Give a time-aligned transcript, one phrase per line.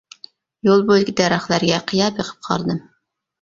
[0.67, 2.81] يول بويىدىكى دەرەخلەرگە قىيا بېقىپ قارىدىم.